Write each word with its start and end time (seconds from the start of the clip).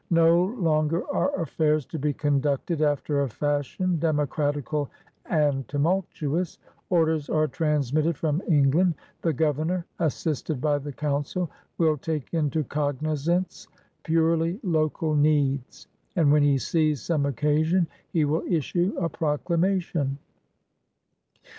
No 0.09 0.45
longer 0.57 1.03
are 1.13 1.29
affairs 1.39 1.85
to 1.85 1.99
be 1.99 2.11
conducted 2.11 2.81
after 2.81 3.21
a 3.21 3.29
fashion 3.29 3.99
^Memocratical 4.01 4.87
and 5.29 5.67
tumultuous." 5.67 6.57
Orders 6.89 7.29
are 7.29 7.45
transmitted 7.47 8.17
from 8.17 8.41
Eng 8.49 8.71
land; 8.71 8.93
the 9.21 9.31
Governor, 9.31 9.85
assisted 9.99 10.59
by 10.59 10.79
the 10.79 10.91
Council, 10.91 11.51
will 11.77 11.97
take 11.97 12.33
into 12.33 12.63
cognizance 12.63 13.67
purely 14.01 14.59
local 14.63 15.13
needs; 15.13 15.87
and 16.15 16.31
when 16.31 16.41
he 16.41 16.57
sees 16.57 16.99
some 16.99 17.27
occasion 17.27 17.85
he 18.11 18.25
will 18.25 18.41
issue 18.47 18.95
a 18.99 19.07
proclamation. 19.07 20.17